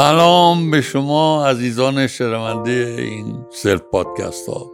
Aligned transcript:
سلام 0.00 0.70
به 0.70 0.80
شما 0.80 1.46
عزیزان 1.46 2.06
شنونده 2.06 2.96
این 2.98 3.46
سلف 3.50 3.80
پادکست 3.80 4.48
ها. 4.48 4.70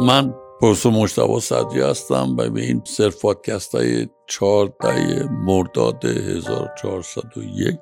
من 0.00 0.34
پرسو 0.60 0.90
مجتبی 0.90 1.40
صدری 1.40 1.80
هستم 1.80 2.36
و 2.38 2.50
به 2.50 2.62
این 2.62 2.82
سلف 2.84 3.20
پادکست 3.22 3.74
های 3.74 4.08
چهارده 4.26 5.28
مرداد 5.30 6.04
1401 6.04 7.74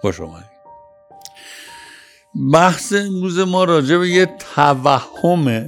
خوش 0.00 0.20
آمدید. 0.20 0.46
بحث 2.52 2.92
امروز 2.92 3.38
ما 3.38 3.64
راجع 3.64 3.96
به 3.96 4.08
یه 4.08 4.36
توهمه 4.56 5.66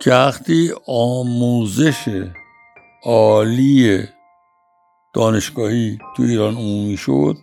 که 0.00 0.10
وقتی 0.10 0.72
آموزش 0.86 2.24
عالی 3.04 4.04
دانشگاهی 5.14 5.98
تو 6.16 6.22
ایران 6.22 6.54
عمومی 6.54 6.96
شد 6.96 7.36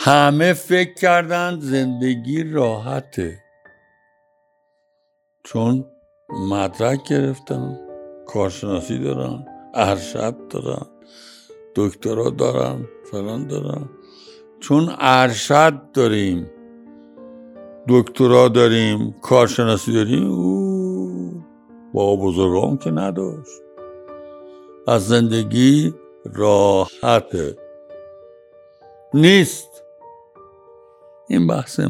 همه 0.00 0.52
فکر 0.52 0.94
کردند 0.94 1.60
زندگی 1.60 2.44
راحته. 2.44 3.38
چون 5.44 5.84
مدرک 6.50 7.08
گرفتن 7.08 7.80
کارشناسی 8.26 8.98
دارن 8.98 9.46
ارشد 9.74 10.48
دارن 10.48 10.86
دکترا 11.74 12.30
دارن 12.30 12.88
فلان 13.10 13.46
دارن. 13.46 13.88
چون 14.60 14.94
ارشد 14.98 15.92
داریم 15.94 16.50
دکترا 17.88 18.48
داریم 18.48 19.14
کارشناسی 19.22 19.92
داریم 19.92 20.30
او 20.30 21.44
با 21.94 22.16
بزرگان 22.16 22.76
که 22.76 22.90
نداشت. 22.90 23.62
از 24.86 25.08
زندگی 25.08 25.94
راحته. 26.24 27.56
نیست. 29.14 29.87
این 31.28 31.46
بحث 31.46 31.80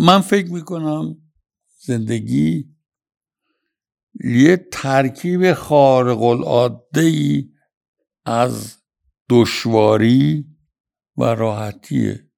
من 0.00 0.20
فکر 0.20 0.52
می‌کنم 0.52 1.32
زندگی 1.78 2.76
یه 4.24 4.68
ترکیب 4.72 5.52
خارق 5.52 6.22
العاده 6.22 7.00
ای 7.00 7.52
از 8.24 8.76
دشواری 9.30 10.46
و 11.16 11.24
راحتیه 11.24 12.30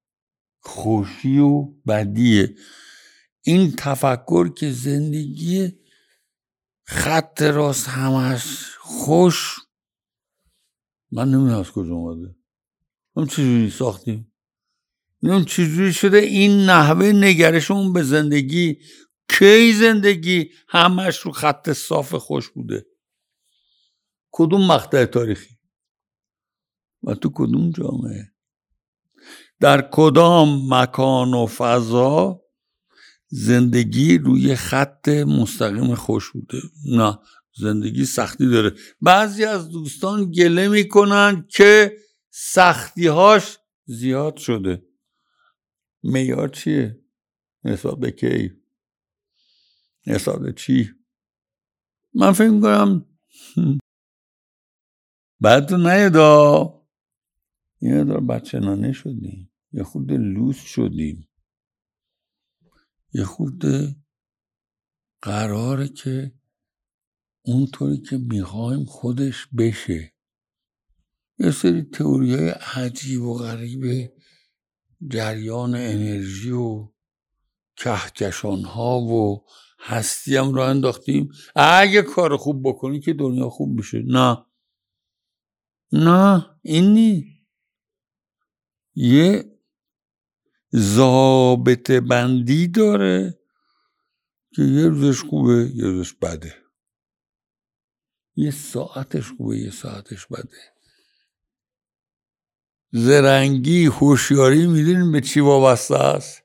خوشی 0.61 1.39
و 1.39 1.63
بدیه. 1.63 2.57
این 3.43 3.73
تفکر 3.79 4.53
که 4.53 4.71
زندگی 4.71 5.73
خط 6.85 7.43
راست 7.43 7.89
همش 7.89 8.77
خوش 8.81 9.57
من 11.13 11.31
نمی‌دونم 11.31 11.59
از 11.59 11.71
کجا 11.71 11.95
اومده. 11.95 12.37
هم 13.17 13.27
چجوری 13.27 13.71
ساختیم؟ 13.71 14.32
اون 15.23 15.45
چجوری 15.45 15.93
شده 15.93 16.19
این 16.19 16.65
نحوه 16.65 17.07
نگرشمون 17.07 17.93
به 17.93 18.03
زندگی 18.03 18.79
کی 19.29 19.73
زندگی 19.73 20.51
همش 20.69 21.19
رو 21.19 21.33
خط 21.33 21.73
صاف 21.73 22.15
خوش 22.15 22.49
بوده؟ 22.49 22.87
کدوم 24.31 24.67
مقطع 24.67 25.05
تاریخی؟ 25.05 25.59
و 27.03 27.15
تو 27.15 27.31
کدوم 27.35 27.71
جامعه؟ 27.71 28.33
در 29.61 29.89
کدام 29.93 30.75
مکان 30.75 31.35
و 31.35 31.47
فضا 31.47 32.43
زندگی 33.29 34.19
روی 34.19 34.57
خط 34.57 35.09
مستقیم 35.09 35.95
خوش 35.95 36.31
بوده؟ 36.31 36.59
نه 36.87 37.19
زندگی 37.55 38.05
سختی 38.05 38.51
داره. 38.51 38.75
بعضی 39.01 39.45
از 39.45 39.69
دوستان 39.69 40.31
گله 40.31 40.69
می‌کنن 40.69 41.47
که 41.49 41.97
سختیهاش 42.31 43.59
زیاد 43.87 44.37
شده. 44.37 44.83
میار 46.03 46.49
چیه؟ 46.49 47.01
نسبت 47.65 47.95
به 47.95 48.11
کی؟ 48.11 48.53
نسبت 50.07 50.39
به 50.39 50.53
چی؟ 50.53 50.91
من 52.15 52.33
فکر 52.33 52.51
می‌کنم 52.51 53.07
بعد 55.41 55.75
نیدا 55.75 56.83
یه 57.81 58.05
دار 58.05 58.21
بچه 58.21 58.59
نانه 58.59 58.93
شدیم. 58.93 59.51
یه 59.73 59.83
خود 59.83 60.13
لوس 60.13 60.57
شدیم. 60.57 61.29
یه 63.13 63.25
خود 63.25 63.65
قراره 65.23 65.89
که 65.89 66.33
اونطوری 67.43 67.99
که 67.99 68.19
می‌خوایم 68.19 68.85
خودش 68.85 69.47
بشه. 69.59 70.13
یه 71.39 71.51
سری 71.51 71.83
تئوری 71.83 72.35
های 72.35 72.49
عجیب 72.49 73.23
و 73.23 73.35
غریبه. 73.35 74.13
جریان 75.09 75.75
انرژی 75.75 76.51
و 76.51 76.89
کهکشان 77.77 78.65
ها 78.65 79.01
و 79.01 79.45
هستی 79.79 80.37
هم 80.37 80.55
را 80.55 80.69
انداختیم. 80.69 81.29
اگه 81.57 82.03
کار 82.03 82.37
خوب 82.37 82.69
بکنی 82.69 83.01
که 83.01 83.13
دنیا 83.13 83.49
خوب 83.49 83.77
میشه. 83.77 84.03
نه. 84.07 84.47
نه 85.93 86.47
این 86.63 86.95
نی 86.95 87.33
یه 88.95 89.59
ضابط 90.77 91.91
بندی 91.91 92.69
داره 92.69 93.39
که 94.55 94.63
یه 94.63 94.89
روزش 94.89 95.23
خوبه 95.23 95.71
یه 95.75 95.85
روزش 95.85 96.13
بده. 96.13 96.55
یه 98.37 98.51
ساعتش 98.51 99.33
خوبه 99.33 99.59
یه 99.59 99.71
ساعتش 99.71 100.27
بده. 100.27 100.73
زرنگی 102.93 103.85
هوشیاری 103.87 104.67
می‌دونین 104.67 105.13
به 105.13 105.21
چی 105.21 105.41
وابسته 105.41 105.97
است؟ 105.97 106.43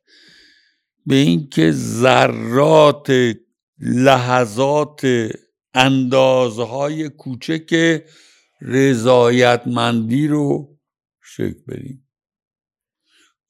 به 1.06 1.16
اینکه 1.16 1.72
ذرات 1.72 3.12
لحظات 3.80 5.02
اندازهای 5.74 7.10
کوچک 7.10 8.02
رضایتمندی 8.62 10.28
رو 10.28 10.78
شکل 11.24 11.62
بدیم. 11.68 12.08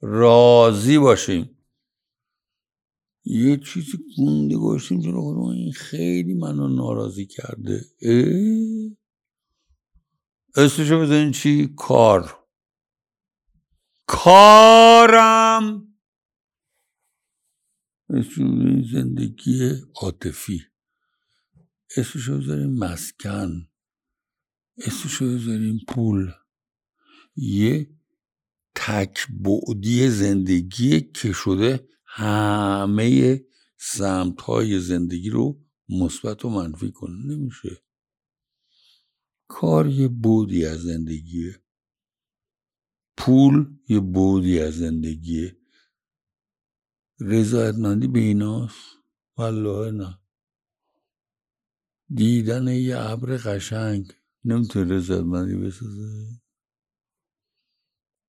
راضی 0.02 0.98
باشیم. 0.98 1.50
یه 3.26 3.58
چیزی 3.58 3.98
گونده 4.18 4.56
گوشتیم 4.56 5.00
جلو 5.00 5.46
این 5.46 5.72
خیلی 5.72 6.34
منو 6.34 6.68
ناراضی 6.68 7.26
کرده. 7.26 7.82
اسمشو 10.56 11.00
بزنین 11.00 11.32
چی؟ 11.32 11.74
کار. 11.78 12.37
کارم. 14.08 15.88
اسم 18.10 18.84
زندگی 18.92 19.72
عاطفی. 19.96 20.62
اسمشو 21.98 22.38
بذاریم 22.38 22.70
مسکن. 22.70 23.68
اسمشو 24.78 25.26
بذاریم 25.26 25.80
پول. 25.88 26.32
یه 27.36 27.90
تک 28.76 29.28
بعدی 29.30 30.10
زندگی 30.10 31.02
که 31.02 31.34
شده 31.34 31.90
همه 32.06 33.42
سمت 33.78 34.42
های 34.42 34.80
زندگی 34.80 35.30
رو 35.30 35.66
مثبت 35.90 36.46
و 36.46 36.50
منفی 36.50 36.92
کنه. 36.92 37.26
نمیشه. 37.26 37.84
کار 39.48 39.88
یه 39.88 40.08
بودی 40.08 40.66
از 40.66 40.82
زندگیه 40.82 41.67
پول 43.18 43.78
یه 43.90 44.00
بودی 44.00 44.60
از 44.60 44.74
زندگیه 44.74 45.58
رضایتمندی 47.20 48.08
به 48.08 48.20
ایناست؟ 48.20 48.76
والله 49.38 49.92
نه. 49.92 50.20
دیدن 52.10 52.68
یه 52.68 52.98
ابر 52.98 53.38
قشنگ. 53.38 54.14
نمی‌تونه 54.46 54.96
رضایتمندی 54.96 55.56
بسازه؟ 55.56 56.42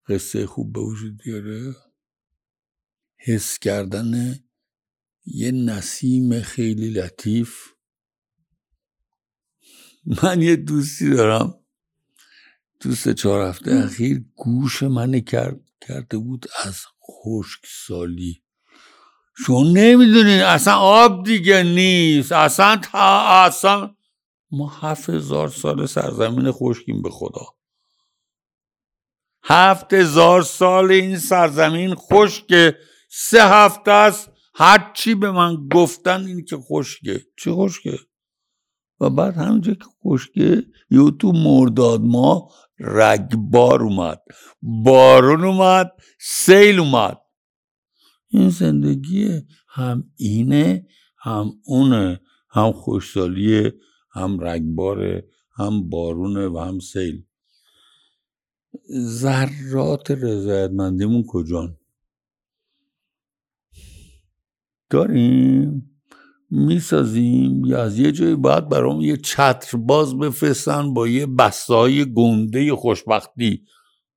قصه 0.09 0.47
خوب 0.47 0.73
به 0.73 0.81
وجود 0.81 1.23
بیاره؟ 1.25 1.77
حس 3.17 3.59
کردن 3.59 4.39
یه 5.25 5.53
نسیم 5.53 6.41
خیلی 6.41 6.91
لطیف. 6.91 7.55
من 10.23 10.43
یه 10.43 10.57
دوستی 10.57 11.11
دارم. 11.11 11.65
تو 12.81 12.95
سه 12.95 13.15
چهار 13.15 13.49
هفته 13.49 13.75
اخیر 13.85 14.25
گوش 14.37 14.83
من 14.83 15.21
کرد 15.21 15.61
کرده 15.89 16.19
بود 16.19 16.47
از 16.65 16.85
خشک 17.11 17.61
سالی 17.87 18.43
شما 19.47 19.63
نمی‌دونین 19.63 20.41
اصلا 20.41 20.75
آب 20.75 21.25
دیگه 21.25 21.63
نیست 21.63 22.33
اصلا 22.33 22.77
تا 22.77 23.21
اصلا 23.45 23.95
ما 24.51 24.69
هفت 24.69 25.11
هزار 25.11 25.49
سال 25.49 25.87
سرزمین 25.87 26.51
خشکیم 26.51 27.03
به 27.03 27.11
خدا. 27.11 27.47
هفت 29.45 29.95
هزار 29.95 30.43
سال 30.43 30.91
این 30.91 31.19
سرزمین 31.19 31.95
خشکه 31.95 32.79
سه 33.09 33.45
هفته 33.45 33.91
است 33.91 34.31
هر 34.55 34.91
چی 34.95 35.15
به 35.15 35.31
من 35.31 35.69
گفتن 35.69 36.27
این 36.27 36.45
که 36.45 36.57
خشکه. 36.57 37.27
چی 37.39 37.51
خشکه؟ 37.51 37.99
و 39.01 39.11
بعد 39.11 39.35
همینجا 39.37 39.75
که 39.75 39.85
خشکه 40.05 40.63
یه 40.91 41.11
تو 41.19 41.33
مرداد 41.33 42.01
ما 42.01 42.51
رگبار 42.79 43.83
اومد. 43.83 44.23
بارون 44.63 45.45
اومد 45.45 45.93
سیل 46.21 46.79
اومد. 46.81 47.19
این 48.29 48.49
زندگی 48.49 49.41
هم 49.69 50.11
اینه 50.17 50.87
هم 51.19 51.53
اونه. 51.65 52.21
هم 52.51 52.73
خوشسالیه 52.73 53.75
هم 54.13 54.41
رگباره 54.41 55.29
هم 55.57 55.89
بارونه 55.89 56.47
و 56.47 56.59
هم 56.59 56.79
سیل. 56.79 57.25
ذرات 58.93 60.11
رضایتمندیمون 60.11 61.25
کجان؟ 61.29 61.77
داریم. 64.91 65.98
می‌سازیم 66.51 67.65
یا 67.65 67.83
از 67.83 67.99
یه 67.99 68.13
جایی 68.13 68.35
باید 68.35 68.69
برام 68.69 69.01
یه 69.01 69.17
چتر 69.17 69.79
باز 69.79 70.19
بفرستن 70.19 70.95
با 70.95 71.09
یه 71.09 71.27
بسته 71.27 71.75
های 71.75 72.15
گنده 72.15 72.75
خوشبختی. 72.75 73.65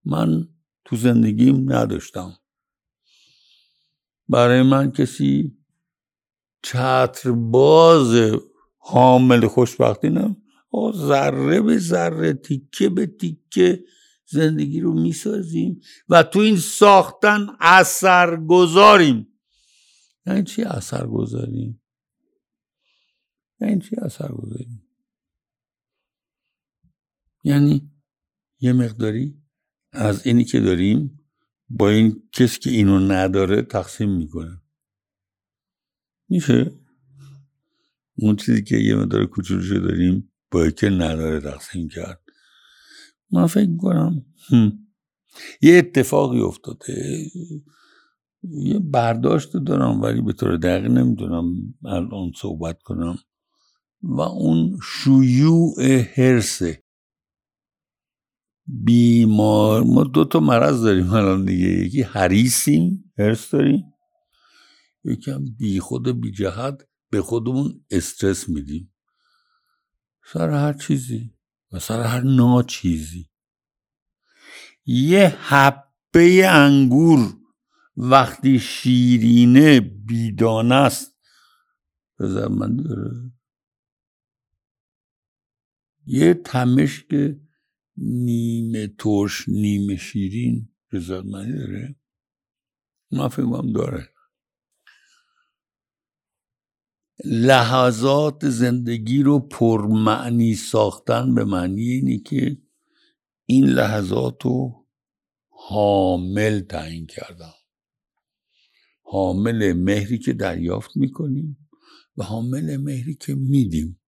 من 0.05 0.47
تو 0.85 0.95
زندگیم 0.95 1.73
نداشتم. 1.73 2.33
برای 4.29 4.61
من 4.61 4.91
کسی 4.91 5.57
چتر 6.63 7.31
باز 7.31 8.35
حامل 8.77 9.47
خوشبختی 9.47 10.09
نه. 10.09 10.35
ذره 10.95 11.61
به 11.61 11.77
ذره 11.77 12.33
تیکه 12.33 12.89
به 12.89 13.05
تیکه 13.05 13.83
زندگی 14.25 14.79
رو 14.79 14.93
می‌سازیم 14.93 15.81
و 16.09 16.23
تو 16.23 16.39
این 16.39 16.57
ساختن 16.57 17.47
اثر 17.59 18.35
گذاریم 18.35 19.27
یعنی 20.25 20.43
چی 20.43 20.63
اثر 20.63 21.07
گذاریم 21.07 21.80
یعنی 23.61 23.79
چی 23.81 23.95
اثر 23.95 24.27
گذاریم 24.27 24.83
یعنی 27.43 27.91
یه 28.59 28.73
مقداری 28.73 29.41
از 29.91 30.27
اینی 30.27 30.43
که 30.43 30.59
داریم 30.59 31.19
با 31.69 31.89
این 31.89 32.29
کسی 32.31 32.59
که 32.59 32.69
اینو 32.69 32.99
نداره 32.99 33.61
تقسیم 33.61 34.17
می‌کنه. 34.17 34.61
میشه؟ 36.29 36.71
اون 38.15 38.35
چیزی 38.35 38.63
که 38.63 38.77
یه 38.77 38.95
مقدار 38.95 39.25
کوچولوشو 39.25 39.79
داریم 39.79 40.31
با 40.51 40.69
که 40.69 40.89
نداره 40.89 41.39
تقسیم 41.39 41.87
کرد. 41.89 42.21
من 43.31 43.47
فکر 43.47 43.77
کنم 43.77 44.25
یه 45.61 45.77
اتفاقی 45.77 46.39
افتاده. 46.39 47.25
یه 48.43 48.79
برداشت 48.79 49.57
دارم 49.57 50.01
ولی 50.01 50.21
به 50.21 50.33
طور 50.33 50.57
دقیق 50.57 50.91
نمی‌دونم. 50.91 51.73
الان 51.85 52.31
صحبت 52.35 52.81
کنم. 52.81 53.17
و 54.03 54.21
اون 54.21 54.79
شیوع 54.83 55.83
هرسه 56.17 56.83
بیمار. 58.65 59.83
ما 59.83 60.03
دو 60.03 60.25
تا 60.25 60.39
مرض 60.39 60.81
داریم 60.81 61.13
الان 61.13 61.45
دیگه. 61.45 61.67
یکی 61.67 62.01
حریسیم 62.01 63.13
هرس 63.17 63.51
داریم. 63.51 63.83
یکی 65.03 65.31
هم 65.31 65.45
بی 65.57 65.79
خود 65.79 66.21
بی 66.21 66.31
جهت 66.31 66.87
به 67.09 67.21
خودمون 67.21 67.85
استرس 67.91 68.49
میدیم. 68.49 68.93
سر 70.33 70.49
هر 70.49 70.73
چیزی 70.73 71.33
و 71.71 71.79
سر 71.79 72.01
هر 72.01 72.21
ناچیزی. 72.21 73.29
یه 74.85 75.27
حبه 75.27 76.47
انگور 76.47 77.37
وقتی 77.97 78.59
شیرینه 78.59 79.79
بیدانه 79.79 80.75
است. 80.75 81.17
من 82.49 82.75
داره. 82.75 83.31
یه 86.11 86.33
تمشک 86.33 87.35
نیمه 87.97 88.87
ترش 88.87 89.49
نیمه 89.49 89.97
شیرین 89.97 90.69
رضایتمندی 90.91 91.51
داره؟ 91.51 91.95
من 93.11 93.27
فکرم 93.27 93.73
داره. 93.73 94.09
لحظات 97.25 98.49
زندگی 98.49 99.23
رو 99.23 99.39
پرمعنی 99.39 100.55
ساختن 100.55 101.35
به 101.35 101.45
معنی 101.45 101.89
اینه 101.89 102.17
که 102.19 102.57
این 103.45 103.65
لحظات 103.65 104.43
رو 104.43 104.87
حامل 105.49 106.59
تعیین 106.59 107.05
کردم. 107.05 107.53
حامل 109.03 109.73
مهری 109.73 110.17
که 110.17 110.33
دریافت 110.33 110.97
می‌کنیم 110.97 111.69
و 112.17 112.23
حامل 112.23 112.77
مهری 112.77 113.15
که 113.15 113.35
میدیم. 113.35 114.00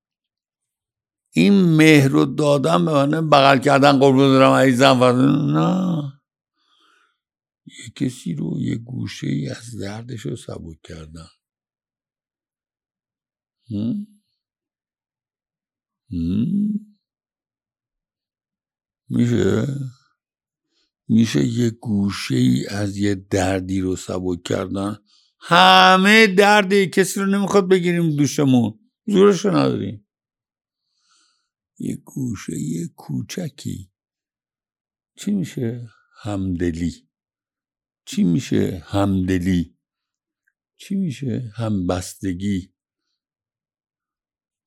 این 1.36 1.54
مهر 1.54 2.08
رو 2.08 2.26
دادم 2.26 2.86
به 2.86 2.92
من 2.92 3.30
بغل 3.30 3.60
کردن 3.60 4.00
قربون 4.00 4.28
دارم 4.28 4.52
عزیزم. 4.52 5.04
نه. 5.58 6.14
یه 7.66 7.90
کسی 7.96 8.34
رو 8.34 8.62
یه 8.62 8.76
گوشه 8.76 9.28
ای 9.28 9.50
از 9.50 9.80
دردش 9.82 10.22
رو 10.22 10.36
سبک 10.36 10.82
کردن. 10.84 11.28
میشه؟ 19.10 19.68
میشه 21.08 21.46
یه 21.46 21.70
گوشه 21.70 22.36
ای 22.36 22.68
از 22.68 22.98
یه 22.98 23.16
دردی 23.16 23.82
رو 23.82 23.96
سبک 23.96 24.44
کردن؟ 24.44 24.98
همه 25.40 26.28
درد 26.28 26.74
کسی 26.74 27.20
رو 27.20 27.26
نمی‌خواد 27.26 27.70
بگیریم 27.70 28.16
دوشمون. 28.16 28.80
زورش 29.08 29.46
نداریم. 29.46 30.03
یه 31.78 31.96
گوشه 31.96 32.60
یه 32.60 32.88
کوچکی. 32.88 33.92
چی 35.16 35.32
میشه 35.32 35.90
همدلی؟ 36.22 37.10
چی 38.06 38.24
میشه 38.24 38.84
همدلی؟ 38.86 39.78
چی 40.76 40.96
میشه 40.96 41.52
همبستگی؟ 41.56 42.74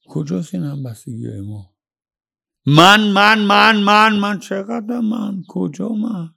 کجاست 0.09 0.55
این 0.55 0.63
همبستگی 0.63 1.27
های 1.27 1.41
ما؟ 1.41 1.77
من 2.67 3.13
من 3.13 3.45
من 3.45 3.83
من 3.83 4.19
من 4.19 4.39
چقدر 4.39 5.01
من؟ 5.01 5.43
کجا 5.49 5.89
من؟ 5.89 6.35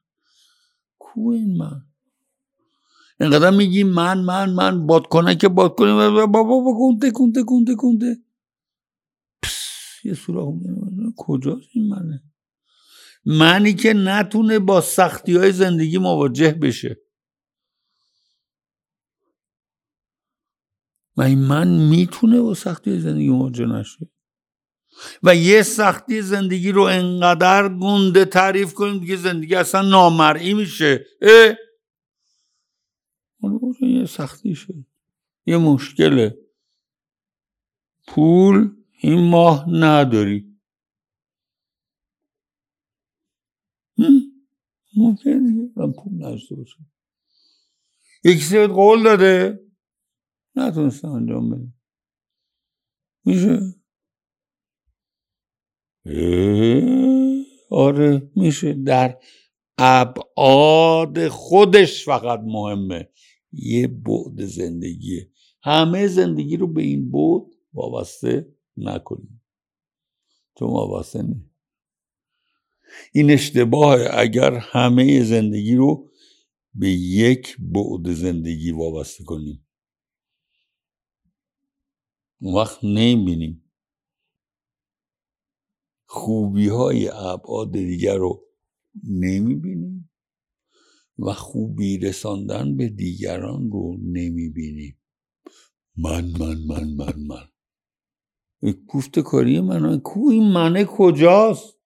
کو 0.99 1.29
این 1.29 1.57
من؟ 1.57 1.81
اینقدر 3.19 3.49
میگی 3.49 3.83
من 3.83 4.21
من 4.21 4.49
من 4.49 4.87
باد 4.87 5.07
کنه 5.07 5.35
که 5.35 5.49
باد 5.49 5.75
کنه 5.75 6.09
بابا 6.09 6.43
بابا 6.43 6.73
کنده 6.79 7.11
کنده 7.11 7.43
کنده 7.43 7.75
کنده 7.75 8.17
یه 10.05 10.13
سراغ 10.13 10.55
کجاست 11.17 11.69
این 11.73 11.89
منه؟ 11.89 12.23
منی 13.25 13.73
که 13.73 13.93
نتونه 13.93 14.59
با 14.59 14.81
سختی 14.81 15.37
های 15.37 15.51
زندگی 15.51 15.97
مواجه 15.97 16.51
بشه. 16.51 16.97
و 21.17 21.21
این 21.21 21.39
من 21.39 21.67
می‌تونه 21.67 22.41
با 22.41 22.53
سختی 22.53 22.99
زندگی 22.99 23.29
مواجه 23.29 23.65
نشه. 23.65 24.09
و 25.23 25.35
یه 25.35 25.63
سختی 25.63 26.21
زندگی 26.21 26.71
رو 26.71 26.81
انقدر 26.81 27.69
گنده 27.69 28.25
تعریف 28.25 28.73
کنیم 28.73 28.99
دیگه 28.99 29.15
زندگی 29.15 29.55
اصلا 29.55 29.81
نامرئی 29.81 30.53
میشه. 30.53 31.05
اه؟ 31.21 31.55
یه 33.81 34.05
سختیشه 34.05 34.73
یه 35.45 35.57
مشکله. 35.57 36.37
پول 38.07 38.78
این 39.01 39.29
ماه 39.29 39.65
نداری. 39.69 40.59
ممکن 44.97 45.29
من 45.75 45.91
پول 45.91 46.13
نداشته 46.13 46.55
باشم. 46.55 46.85
یکی 48.23 48.39
سیبت 48.39 48.69
قول 48.69 49.03
داده؟ 49.03 49.59
نتونستم 50.55 51.09
انجام 51.09 51.49
بده 51.49 51.73
میشه؟ 53.25 53.59
آره 57.71 58.31
میشه. 58.35 58.73
در 58.73 59.19
ابعاد 59.77 61.27
خودش 61.27 62.05
فقط 62.05 62.39
مهمه. 62.39 63.09
یه 63.51 63.87
بعد 63.87 64.45
زندگیه. 64.45 65.31
همه 65.63 66.07
زندگی 66.07 66.57
رو 66.57 66.67
به 66.67 66.81
این 66.81 67.11
بعد 67.11 67.41
وابسته 67.73 68.58
نکنیم 68.79 69.43
چون 70.59 70.67
وابسته 70.69 71.21
نیست 71.21 71.49
این 73.13 73.31
اشتباه 73.31 73.99
اگر 74.13 74.53
همه 74.53 75.23
زندگی 75.23 75.75
رو 75.75 76.11
به 76.73 76.89
یک 76.89 77.57
بعد 77.59 78.13
زندگی 78.13 78.71
وابسته 78.71 79.23
کنیم. 79.23 79.67
وقت 82.41 82.83
نمی‌بینیم. 82.83 83.71
خوبی 86.05 86.67
های 86.67 87.09
ابعاد 87.09 87.71
دیگر 87.71 88.17
رو 88.17 88.45
نمی‌بینیم 89.03 90.11
و 91.19 91.33
خوبی 91.33 91.97
رساندن 91.97 92.77
به 92.77 92.89
دیگران 92.89 93.71
رو 93.71 93.97
نمی‌بینیم. 94.03 95.01
من 95.97 96.25
من 96.39 96.57
من 96.67 96.93
من 96.93 97.19
من. 97.27 97.49
گفت 98.87 99.19
کاری 99.19 99.61
من 99.61 99.99
کو 99.99 100.29
این 100.29 100.51
منه 100.51 100.85
کجاست؟ 100.85 101.79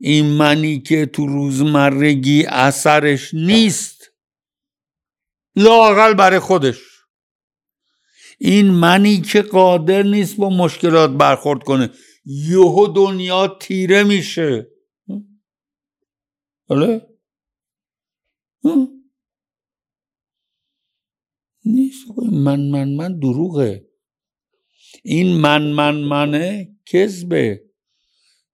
این 0.00 0.26
منی 0.26 0.80
که 0.80 1.06
تو 1.06 1.26
روزمرگی 1.26 2.44
اثرش 2.46 3.34
نیست. 3.34 4.12
لاقل 5.56 6.14
برای 6.14 6.38
خودش. 6.38 7.00
این 8.38 8.70
منی 8.70 9.20
که 9.20 9.42
قادر 9.42 10.02
نیست 10.02 10.36
با 10.36 10.50
مشکلات 10.50 11.10
برخورد 11.10 11.62
کنه. 11.62 11.90
یهو 12.24 12.86
دنیا 12.86 13.58
تیره 13.60 14.04
میشه. 14.04 14.70
آره 16.68 17.06
نیست 21.64 22.04
من 22.32 22.60
من 22.60 22.94
من 22.94 23.18
دروغه. 23.18 23.89
این 25.04 25.40
من 25.40 25.72
من 25.72 25.94
منه 26.00 26.76
کذبه. 26.86 27.64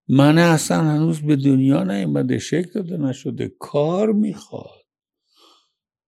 منه 0.07 0.41
اصلا 0.41 0.83
هنوز 0.83 1.21
به 1.21 1.35
دنیا 1.35 1.83
نیومده 1.83 2.39
شکل 2.39 2.71
داده 2.71 2.97
نشده 2.97 3.55
کار 3.59 4.13
می‌خواد. 4.13 4.85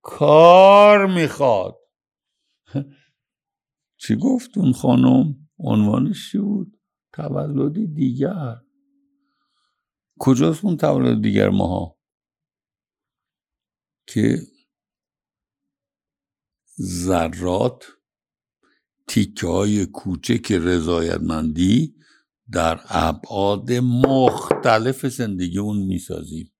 کار 0.01 1.05
می‌خواد. 1.07 1.77
چی 4.01 4.15
گفت 4.15 4.57
اون 4.57 4.71
خانم؟ 4.71 5.49
عنوانش 5.59 6.31
چی 6.31 6.37
بود؟ 6.37 6.79
تولدی 7.13 7.87
دیگر. 7.87 8.55
کجاست 10.19 10.65
اون 10.65 10.77
تولد 10.77 11.21
دیگر 11.21 11.49
ماها؟ 11.49 11.99
که 14.07 14.37
ذرات 16.81 17.85
تیکه 19.09 19.47
های 19.47 19.85
کوچک 19.85 20.51
رضایتمندی 20.51 21.95
در 22.51 22.81
ابعاد 22.85 23.71
مختلف 23.73 25.07
زندگی 25.07 25.59
اون 25.59 25.77
می‌سازیم. 25.77 26.51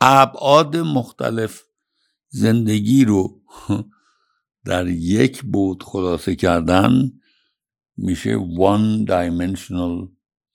ابعاد 0.00 0.76
مختلف 0.76 1.62
زندگی 2.28 3.04
رو 3.04 3.42
در 4.68 4.86
یک 4.88 5.42
بود 5.42 5.82
خلاصه 5.82 6.34
کردن 6.36 7.12
میشه 7.96 8.36
one 8.38 9.06
dimensional 9.06 10.08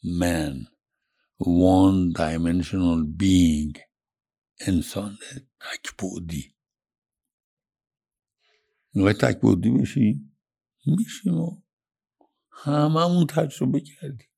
man 0.03 0.67
one 1.41 2.13
dimensional 2.17 3.05
being 3.21 3.79
انسان 4.59 5.17
تک 5.59 5.91
بودی 5.97 6.54
می‌خوای 8.95 9.13
تک 9.13 9.41
بودی 9.41 9.71
بشی 9.71 10.31
میشیم 10.85 11.63
هممون 12.51 13.27
تجربه 13.27 13.79
کردیم. 13.79 14.29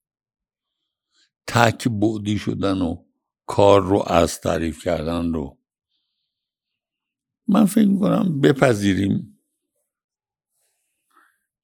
تک 1.48 1.88
بودی 1.88 2.38
شدن 2.38 2.82
و 2.82 3.06
کار 3.46 3.82
رو 3.82 4.04
از 4.08 4.42
تعریف 4.42 4.84
کردن 4.84 5.34
رو. 5.34 5.58
من 7.48 7.66
فکر 7.66 7.88
می‌کنم 7.88 8.42
بپذیریم 8.42 9.44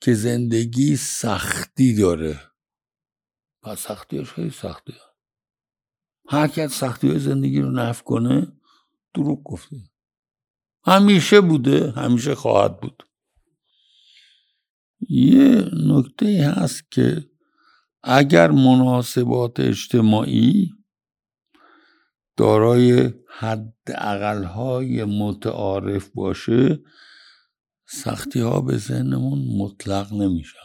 که 0.02 0.14
زندگی 0.14 0.96
سختی 0.96 1.96
داره. 1.96 2.42
و 3.64 3.76
سختیش 3.76 4.32
خیلی 4.32 4.50
سخته. 4.50 4.94
هر 6.30 6.48
کی 6.48 6.68
سختی 6.68 7.10
های 7.10 7.20
زندگی 7.20 7.62
رو 7.62 7.72
نف 7.72 8.04
کنه 8.04 8.48
دروغ 9.14 9.44
گفته. 9.44 9.93
همیشه 10.86 11.42
بوده 11.42 11.92
همیشه 11.92 12.36
خواهد 12.36 12.80
بود. 12.80 13.04
یه 15.10 15.70
نکته 15.88 16.54
هست 16.58 16.92
که 16.92 17.30
اگر 18.04 18.52
مناسبات 18.52 19.60
اجتماعی 19.60 20.72
دارای 22.38 23.14
حد 23.28 23.90
های 24.46 25.04
متعارف 25.04 26.10
باشه 26.10 26.84
سختی 27.86 28.40
ها 28.40 28.62
به 28.62 28.78
ذهنمون 28.78 29.58
مطلق 29.58 30.14
نمیشن. 30.14 30.60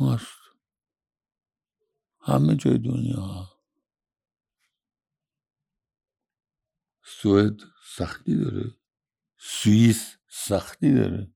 هست 0.00 0.38
همه 2.20 2.56
جای 2.56 2.78
دنیا. 2.78 3.48
سوئد 7.04 7.56
سختی 7.98 8.36
داره. 8.36 8.74
سوئیس 9.38 10.16
سختی 10.30 10.94
داره. 10.94 11.32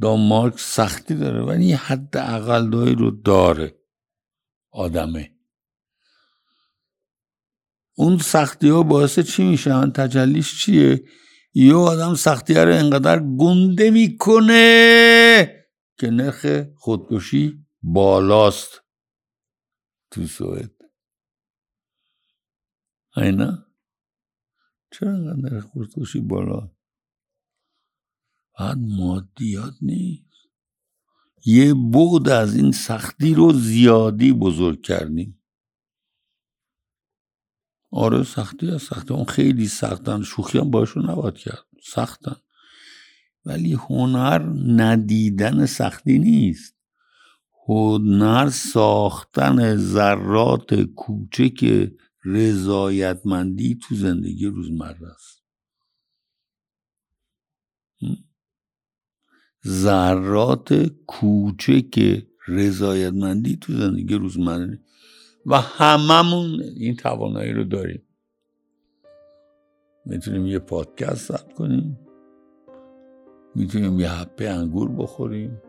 دانمارک 0.00 0.58
سختی 0.58 1.14
داره 1.14 1.42
ولی 1.42 1.72
حد 1.72 2.16
اقل 2.16 2.72
رو 2.72 3.10
داره 3.10 3.78
آدمه. 4.70 5.34
اون 7.96 8.18
سختی 8.18 8.68
ها 8.68 8.82
باعث 8.82 9.18
چی 9.18 9.44
میشن 9.44 9.90
تجلیش 9.90 10.64
چیه؟ 10.64 11.04
یه 11.54 11.74
آدم 11.74 12.14
سختی 12.14 12.54
رو 12.54 12.74
انقدر 12.74 13.20
گنده 13.20 13.90
می‌کنه 13.90 15.66
که 15.98 16.10
نرخ 16.10 16.46
خودکشی 16.76 17.66
بالاست 17.82 18.82
تو 20.10 20.26
سوئد. 20.26 20.70
اینا 23.16 23.73
چرا 24.98 25.12
انقدر 25.12 25.60
خودکشی 25.60 26.20
بالا؟ 26.20 26.70
بعد 28.58 28.78
مادیات 28.78 29.74
نیست. 29.82 30.24
یه 31.46 31.74
بود 31.74 32.28
از 32.28 32.56
این 32.56 32.72
سختی 32.72 33.34
رو 33.34 33.52
زیادی 33.52 34.32
بزرگ 34.32 34.82
کردیم. 34.82 35.42
آره 37.90 38.22
سختی 38.22 38.70
از 38.70 38.82
سختی. 38.82 39.14
اون 39.14 39.24
خیلی 39.24 39.68
سختن. 39.68 40.22
شوخی 40.22 40.58
هم 40.58 40.70
باشون 40.70 41.10
نباید 41.10 41.34
کرد. 41.34 41.66
سختن. 41.82 42.36
ولی 43.44 43.72
هنر 43.72 44.38
ندیدن 44.82 45.66
سختی 45.66 46.18
نیست. 46.18 46.74
هنر 47.68 48.48
ساختن 48.48 49.76
ذرات 49.76 50.74
کوچک 50.74 51.90
رضایتمندی 52.24 53.78
تو 53.82 53.94
زندگی 53.94 54.46
روزمره 54.46 55.06
است. 55.06 55.44
ذرات 59.66 60.74
کوچک 61.06 62.24
رضایتمندی 62.48 63.56
تو 63.56 63.72
زندگی 63.72 64.14
روزمره 64.14 64.80
و 65.46 65.60
هممون 65.60 66.60
این 66.60 66.96
توانایی 66.96 67.52
رو 67.52 67.64
داریم. 67.64 68.02
می‌تونیم 70.06 70.46
یه 70.46 70.58
پادکست 70.58 71.32
ضبط 71.32 71.52
کنیم. 71.52 71.98
می‌تونیم 73.54 74.00
یه 74.00 74.10
حبه 74.10 74.50
انگور 74.50 74.92
بخوریم. 74.92 75.62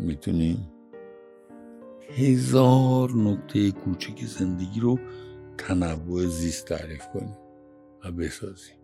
می‌تونیم 0.00 0.73
هزار 2.10 3.10
نکته 3.10 3.70
کوچک 3.70 4.24
زندگی 4.24 4.80
رو 4.80 4.98
تنوع 5.58 6.26
زیست 6.26 6.66
تعریف 6.66 7.06
کنیم 7.14 7.36
و 8.04 8.12
بسازیم. 8.12 8.76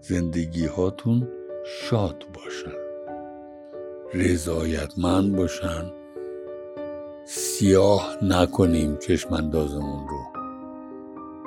زندگی 0.00 0.66
هاتون 0.66 1.28
شاد 1.66 2.24
باشن. 2.34 2.78
رضایتمند 4.14 5.36
باشن. 5.36 5.92
سیاه 7.24 8.16
نکنیم 8.22 8.96
چشم 8.96 9.34
اندازمون 9.34 10.08
رو. 10.08 10.24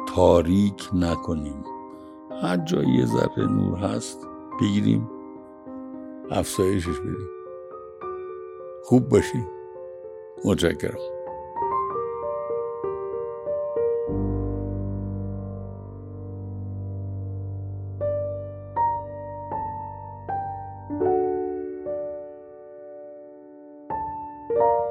تاریک 0.07 0.89
نکنیم. 0.93 1.63
هر 2.41 2.57
جایی 2.57 2.89
یه 2.89 3.05
ذره 3.05 3.51
نور 3.51 3.77
هست 3.77 4.27
بگیریم. 4.61 5.09
افزایشش 6.31 6.99
بدیم. 6.99 7.29
خوب 8.83 9.09
باشیم 9.09 9.56
Woodrigger. 10.43 10.95
thank 24.57 24.86